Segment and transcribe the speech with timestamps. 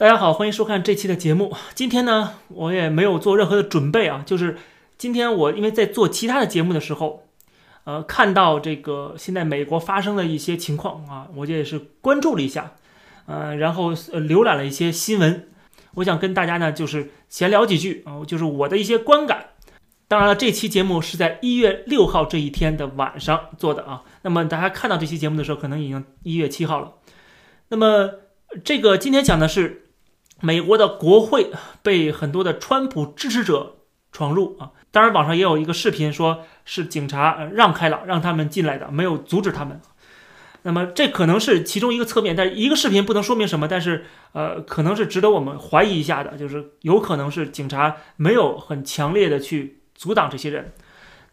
[0.00, 1.54] 大家好，欢迎收看这期的节目。
[1.74, 4.56] 今天呢，我也没有做任何的准备啊，就是
[4.96, 7.24] 今天我因为在做其他的节目的时候，
[7.84, 12.72] 呃，看到这个现在美国发生的一些情况啊，我也是关注了一下，
[13.26, 15.50] 呃，然后浏览了一些新闻，
[15.96, 19.48] 我想跟大家呢就是闲聊几句啊，就是我的一些观感。
[20.08, 26.94] 当然了，这期节目是在一月六号这一天的晚上做的啊，那么大家看到这期节目的时候，可能已经一月七号了。
[27.68, 28.12] 那么
[28.64, 29.88] 这个今天讲的是。
[30.40, 31.50] 美国的国会
[31.82, 33.76] 被很多的川普支持者
[34.12, 34.72] 闯入啊！
[34.90, 39.80] 当然，网上也有一个视频，说是警察让开了，让他们进来的，没有阻止他们。
[40.62, 50.72] 那么这可能是其中一个侧面，但一个视频不能说明什么，但是呃，可能是值得我们怀疑一下的，就是有可能是警察没有很强烈的去阻挡这些人。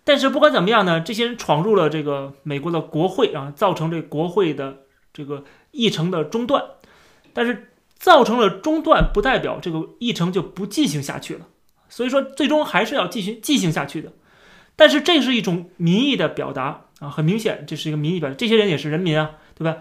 [0.03, 6.63] 但是不管怎么样呢，这些人闯入了这个美国的国会啊，造成这国会的这个议程的中断，
[7.33, 7.71] 但是。
[7.99, 11.47] 造成了中断，不代表这个议程就不进行下去了。
[11.89, 14.11] 所以说，最终还是要继续进行下去的。
[14.75, 18.35] 但是这是一种民意的表达啊，很明显这是一个民意表达。
[18.35, 19.77] 这些人也是人民啊，对吧？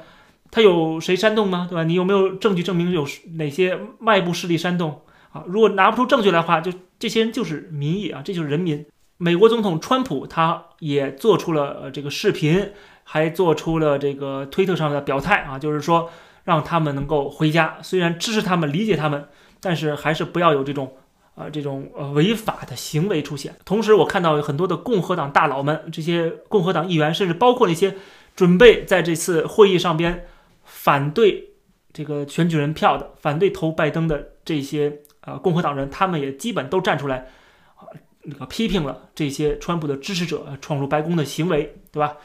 [0.50, 1.66] 他有谁煽动吗？
[1.68, 1.84] 对吧？
[1.84, 5.02] 你有没有证据证明有哪些外部势力煽动
[5.32, 5.44] 啊？
[5.46, 8.86] 如果拿不出证据来的话，就这些人就是民意啊，这就是人民。
[9.18, 12.70] 美国总统川普他也做出了呃这个视频，
[13.02, 16.08] 还做出了这个推特上的表态啊，就是说。
[16.46, 19.28] 让他们能够回家，虽然支持他们、理解他们，
[19.60, 20.96] 但是还是不要有这种
[21.34, 23.56] 啊这种呃违法的行为出现。
[23.64, 27.96] 同时，我看到有很多的共和党大佬们，这些共和党议员，甚至包括那些
[28.36, 30.24] 准备在这次会议上边
[30.62, 31.50] 反对
[31.92, 37.26] 这个选举人票的、反对投拜登的这些啊共和党人，他们也基本都站出来
[37.74, 37.90] 啊
[38.22, 42.16] 那个批评了这些川普的支持者闯入白宫的行为，对吧？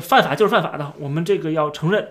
[0.00, 2.08] 犯法就是犯法的，我们这个要承认。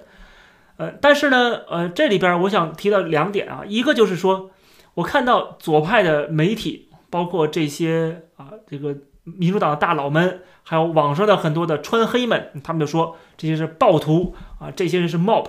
[0.77, 4.51] 呃，但是呢，呃，这里边我想提到两点啊，一个就是说，
[4.95, 15.45] 我看到左派的媒体，包括这些啊，这个民主党的大佬们，还有网上的很多的川黑们，他们就说这些是暴徒啊，这些人是 mob，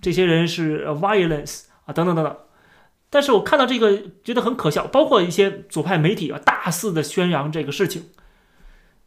[0.00, 2.36] 这些人是 violence 啊，等等等等。
[3.10, 8.04] 但是我看到这个觉得很可笑，包括一些左派媒体啊，大肆的宣扬这个事情，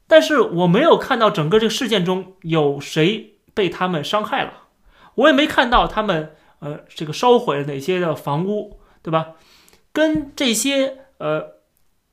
[0.08, 4.52] 但是我没有看到整个这个事件中有谁被他们伤害了。
[5.16, 9.34] 我也没看到他们，呃，这个烧毁了哪些的房屋，对吧？
[9.92, 11.54] 跟这些呃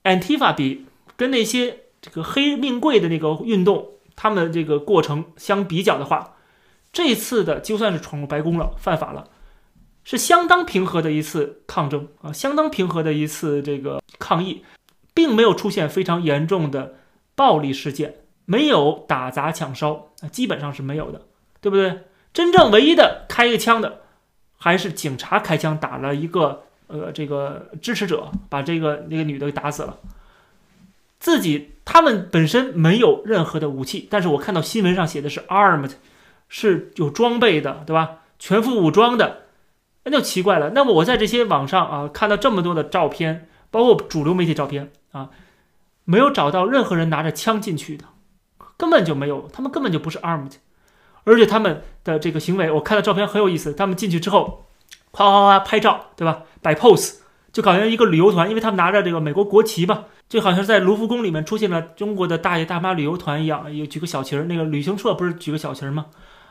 [0.05, 6.37] ，Antifa 比，跟那些这个黑命贵的那个运动，他们这个过程相比较的话，
[6.93, 9.29] 这次的就算是闯入白宫了，犯法了，
[10.05, 14.63] 是相当平和的一次抗争啊，相当平和的一次这个抗议，
[15.15, 16.97] 并没有出现非常严重的
[17.35, 21.23] 暴力事件，没有打砸抢烧啊，基本上是没有的，
[21.63, 22.01] 对不对？
[22.33, 24.01] 真正唯一的开一个枪的，
[24.57, 29.99] 还是警察开枪打了一个呃这个支持者，把这个那个女的给打死了。
[31.19, 35.93] 自己他们本身没有任何的武器，但是我看到新闻上写的是 armed，
[36.49, 38.19] 是有装备的，对吧？
[38.39, 39.43] 全副武装的，
[40.05, 40.71] 那就奇怪了。
[40.71, 45.29] 那么我在这些网上啊看到这么多的照片，包括主流媒体照片啊，
[46.05, 48.07] 没有找到任何人拿着枪进去的，
[48.79, 50.55] 根本就没有，他们根本就不是 armed。
[51.25, 53.73] 而且他们的这个行为，我看到照片很有意思。
[53.75, 54.67] 他们进去之后，
[55.11, 56.43] 夸夸夸拍照，对吧？
[56.63, 57.17] 摆 pose，
[57.53, 64.45] 就好像一个旅游团，因为他们拿着这个美国国旗嘛，就好像在卢浮宫里面出现了中国的大爷大妈旅游团一样，有举个小旗儿。
[64.45, 66.07] 那个旅行社不是举个小旗儿吗？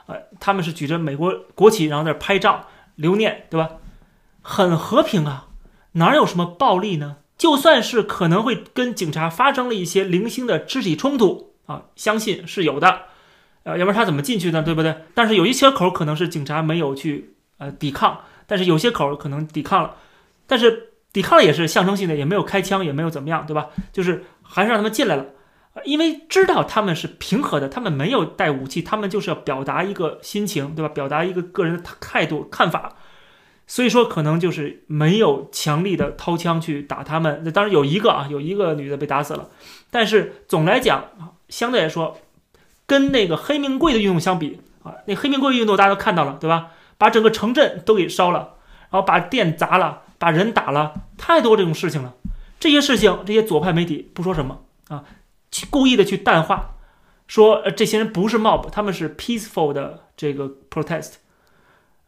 [0.08, 2.66] 呃，他们是举着美国国旗，然后在拍照
[2.96, 3.70] 留念，对吧？
[4.42, 5.48] 很和平啊，
[5.94, 7.18] 哪有什么暴力呢？
[7.38, 13.04] 就算是可能会跟警察发生了一些零星的肢体冲突啊，相信是有的。
[13.64, 14.64] 呃，要不然他怎么进去呢？
[14.64, 14.96] 对不对？
[15.14, 19.96] 但是有一些口可能是警察没有去呃抵抗，但是有些口可能抵抗了，
[20.48, 23.68] 但是抵抗了也是象征性的，也没有开枪，也没有怎么样，对吧？
[23.92, 25.26] 就是还是让他们进来了，
[25.84, 30.90] 因为知道他们是平和的，他们没有带武器，他们就是要表达一个心情，对吧？
[30.90, 32.96] 表达一个个人的态度看法，
[33.68, 37.42] 所以说可能就是没有强力的掏枪去打他们。
[37.44, 39.50] 那当然有一个啊，有一个女的被打死了，
[39.92, 41.04] 但是总来讲
[41.50, 42.18] 相对来说。
[42.90, 46.72] 跟那个黑名贵的运动相比啊，那黑名贵运动大家都看到了，对吧？
[46.98, 48.56] 把整个城镇都给烧了，
[48.90, 52.16] 然后把店砸了，把人打了，太多这种事情了。
[52.60, 55.06] 这些事情，这些左派媒体不说什么啊，
[55.52, 56.72] 去故意的去淡化，
[57.28, 61.14] 说呃这些人不是 mob，他们是 peaceful 的这个 protest，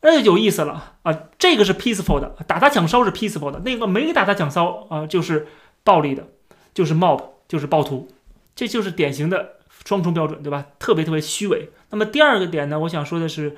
[0.02, 1.18] 那就有意思了啊。
[1.38, 5.48] 这个是 peaceful 的，打砸抢烧是 peaceful 的，那个没打砸抢烧啊，就是
[5.84, 6.28] 暴力的，
[6.74, 8.10] 就是 mob，就是暴徒，
[8.56, 9.61] 这就是典型的。
[9.86, 10.66] 双重标准，对吧？
[10.80, 11.70] 特别特别虚伪。
[11.90, 13.56] 那么第二个点呢，我想说的是，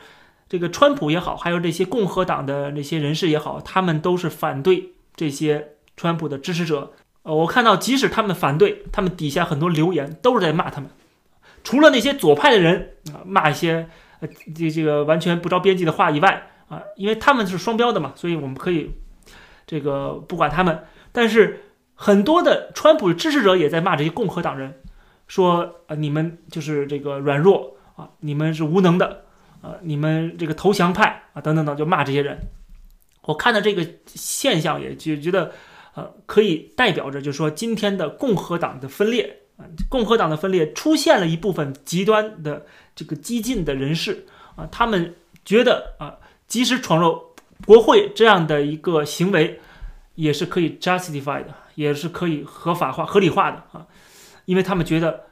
[0.50, 6.94] 这个川普也好，还有这些共和党的那些人士也好，他们都是反对这些川普的支持者。
[7.24, 10.90] 呃，我看到即使他们反对，他们底下很多留言都是在骂他们。
[11.64, 13.88] 除了那些左派的人啊，骂一些
[14.20, 18.92] 呃这这个完全不着边际的话以外啊，因为他们是双标的嘛，所以我们可以
[19.66, 20.84] 这个不管他们。
[21.14, 21.64] 但是
[21.96, 24.82] 很多的川普支持者也在骂这些共和党人，
[25.34, 29.26] 说啊你们就是这个软弱啊，你们是无能的
[29.64, 32.38] 啊，你们这个投降派啊等等等，就骂这些人。
[33.24, 35.52] 我看到这个现象，也就觉得
[35.96, 39.40] 呃可以代表着，就是说今天的共和党的分裂。
[39.58, 42.66] 啊，共和党的分裂出现了一部分极端的
[42.96, 44.26] 这个激进的人士
[44.56, 45.16] 啊，他们
[45.46, 47.22] 觉得啊，即使闯入
[47.66, 49.60] 国会这样的一个行为，
[50.16, 53.86] 也是可以 justify 的，也是可以合法化、合理化的啊，
[54.46, 55.26] 因为他们觉得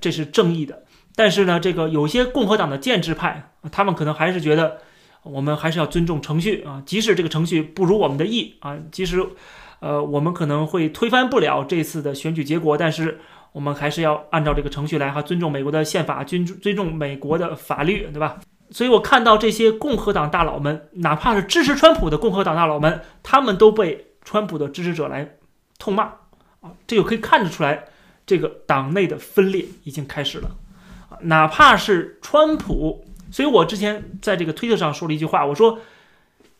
[0.00, 0.84] 这是正义的。
[1.14, 4.78] 但是呢，这个有些共和党的建制派，他们可能还是觉得
[5.22, 9.24] 我们还是要尊重程序啊，即使这个程序不如我们的意啊，即使
[9.80, 13.20] 呃我们可能会推翻不了这次的选举结果，但是。
[13.54, 18.40] 我们还是要按照这个程序来哈，尊重美国的宪法，尊尊重美国的法律，对吧？
[18.70, 25.36] 所以我看到这些共和党大佬们，哪怕是支持川普的共和党大佬们，他们都被川普的支持者来
[25.78, 26.02] 痛骂
[26.62, 27.84] 啊，这就可以看得出来，
[28.26, 30.56] 这个党内的分裂已经开始了。
[31.22, 35.78] 哪怕是川普，所以我之前在这个推特上说了一句话，我说，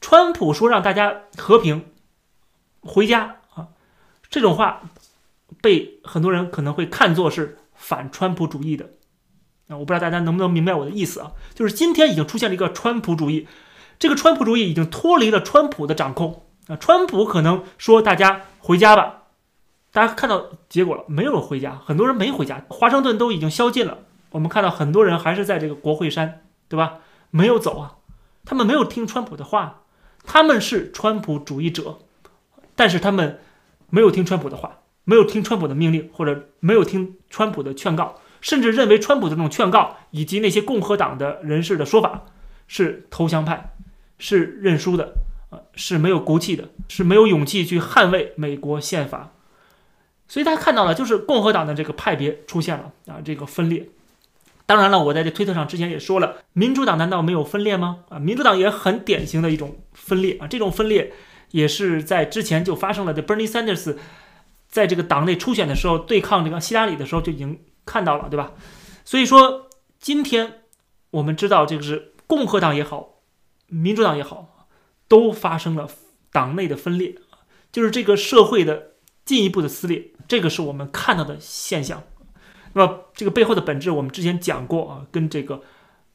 [0.01, 1.87] 川普说让大家和平
[2.81, 3.69] 回家啊，
[4.29, 4.83] 这种话。
[5.63, 8.91] 被很多人可能会看作是反川普主义的，
[9.69, 11.33] 啊，我不知道大家能不能明白我的意思啊？
[11.55, 13.49] 就是今天已经出现了一个川普主义，
[13.99, 16.77] 这个川普主义已经脱离了川普的掌控啊。
[16.77, 19.23] 川普可能说大家回家吧，
[19.95, 23.99] 大家看到结果了，没有回家，很多人没回家，华盛顿都已经宵禁了。
[24.33, 26.99] 我们看到很多人还是在这个国会山，对吧？
[27.31, 27.95] 没有走啊，
[28.45, 29.83] 他们没有听川普的话，
[30.25, 32.01] 他们是川普主义者，
[32.75, 33.39] 但是他们
[33.89, 34.81] 没有听川普的话。
[35.05, 42.23] 没有听川普的命令，或者没有听川普的劝告，甚至认为川普的这种劝告以及那些共和党的人士的说法
[42.67, 43.75] 是投降派，
[44.19, 45.13] 是认输的，
[45.51, 49.34] 啊，是没有骨气的，是没有勇气去捍卫美国宪法。
[50.29, 53.89] 所以大家看到了，就是共和党的这个派别出现了啊，这个分裂。
[54.67, 58.05] 当然了，我在这推特上之前也说了，民主党难道没有分裂吗？
[58.09, 61.13] 啊，民主党也很典型的一种分裂啊，这种分裂
[61.51, 63.97] 也是在之前就发生了的，Bernie Sanders。
[64.67, 68.55] 在这个党内初选的时候，对抗这个希拉里的时候就已经看到了，对吧？
[69.05, 69.69] 所以说，
[70.01, 70.63] 今天
[71.11, 73.21] 我们知道，这个是共和党也好，
[73.69, 74.67] 民主党也好，
[75.07, 75.89] 都发生了
[76.33, 77.15] 党内的分裂，
[77.71, 78.94] 就是这个社会的
[79.25, 82.03] 进一步的撕裂，这个是我们看到的现象。
[82.75, 85.63] 那么，这个背后的本质，我们之前讲过啊，跟这个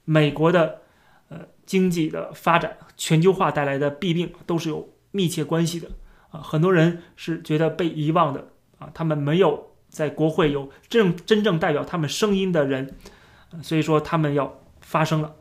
[0.06, 0.82] 美国的
[1.30, 5.90] 呃经济的发展、全球化带来的弊病都是有密切关系的。
[6.32, 12.96] 啊，很多人是觉得被遗忘的啊，他们没有在国会有正真正代表他们声音的人，
[13.64, 15.36] 所以说他们要发声了。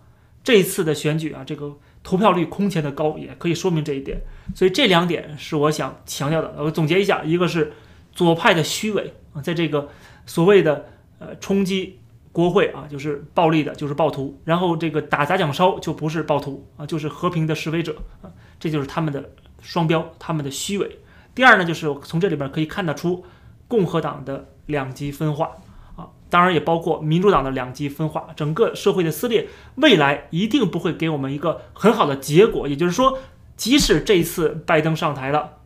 [0.45, 4.21] 这一次的选举啊，这个投票率空前的高，也可以说明这一点。
[4.55, 6.55] 所以这两点是我想强调的。
[6.59, 7.73] 我总结一下，一个是
[8.13, 9.89] 左派的虚伪啊，在这个
[10.27, 10.87] 所谓的
[11.19, 11.99] 呃冲击
[12.33, 19.31] 国会啊，就是暴力的，就是暴徒；然后这个打砸抢烧就不是暴徒啊，就是和平的示威者啊，这就是他们的。
[19.61, 21.01] 双标，他们的虚伪。
[21.35, 23.25] 第二呢，就是从这里边可以看得出
[23.67, 25.51] 共和党的两极分化
[25.99, 28.29] 啊，当然也包括民主党的两极分化。
[28.35, 32.67] 整个社会的撕裂，未来一定不会给我们一个很好的结果。
[32.67, 33.19] 也就是说，
[33.57, 35.59] 即使这一次拜登上台了，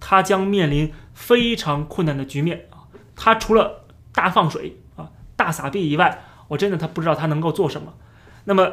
[0.00, 2.88] 他将面临非常困难的局面啊。
[3.14, 7.94] 他除了大放水啊、大撒币以外，我真的他不知道他能够做什么。
[8.44, 8.72] 那么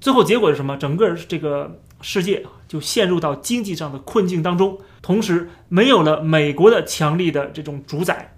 [0.00, 0.76] 最后结果是什么？
[0.76, 1.80] 整个这个。
[2.02, 8.35] 世界就陷入到经济上的困境当中，同时没有了美国的强力的这种主宰，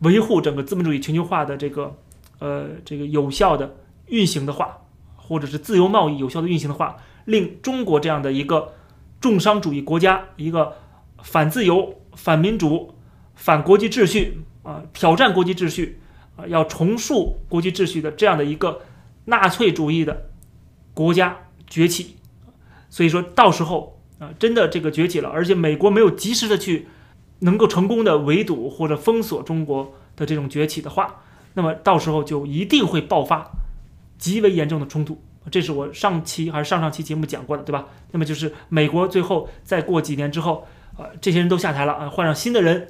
[0.00, 1.96] 维护整个资本主义全球化的这个，
[2.38, 3.76] 呃，这个有效的
[4.06, 4.78] 运行的话，
[5.16, 8.72] 或者是自由贸易有效的运行的话，令中国这样的一个
[9.20, 10.74] 重商主义国家，一个
[11.22, 12.94] 反自由、反民主、
[13.34, 16.00] 反国际秩序啊，挑战国际秩序
[16.36, 18.80] 啊，要重塑国际秩序的这样的一个
[19.26, 20.30] 纳粹主义的
[20.94, 22.16] 国家崛起。
[22.88, 26.88] 所以说到时候啊，真的这个崛起了，而且美国没有及时的去
[27.40, 31.22] 能够成功的围堵或者封锁中国的这种崛起的话，
[31.54, 33.50] 那么到时候就一定会爆发
[34.18, 35.20] 极为严重的冲突。
[35.50, 37.86] 这是我上期还是上上期节目讲过的，对吧？
[38.12, 40.66] 那么就是美国最后再过几年之后，
[40.96, 42.88] 啊，这些人都下台了啊，换上新的人，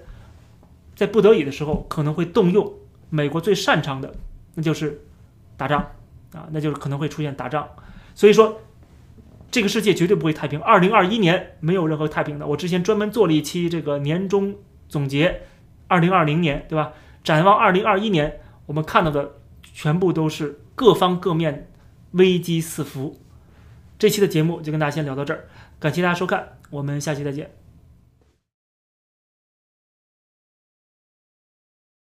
[0.97, 2.75] 在不得已的时候可能会动用
[3.09, 4.13] 美国最擅长的，
[4.57, 5.01] 那就是
[5.57, 5.81] 打仗
[6.35, 7.67] 啊，那就是可能会出现打仗。
[8.17, 8.61] 所以说，
[9.51, 10.61] 这个世界绝对不会太平。
[10.61, 12.47] 二零二一年没有任何太平的。
[12.47, 14.55] 我之前专门做了一期这个年终
[14.89, 15.43] 总结，
[15.89, 16.93] 二零二零年，对吧？
[17.23, 21.71] 展望二零二一年，我们看到的全部都是各方各面
[22.13, 23.21] 危机四伏。
[23.99, 25.45] 这期的节目就跟大家先聊到这儿，
[25.79, 27.60] 感谢大家收看，我们下期再见。